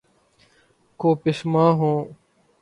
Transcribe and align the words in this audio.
کو 0.99 1.09
پشیماں 1.15 1.71
ہوں 1.71 1.97